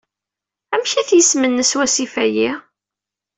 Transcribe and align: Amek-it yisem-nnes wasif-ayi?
Amek-it 0.73 1.09
yisem-nnes 1.13 1.71
wasif-ayi? 1.77 2.49